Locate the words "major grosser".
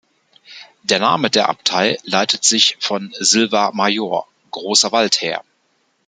3.71-4.91